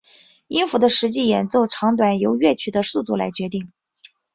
[0.47, 3.71] 音符的实际演奏长短由乐曲的速度来决定。